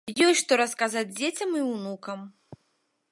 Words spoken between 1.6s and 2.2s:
і ўнукам.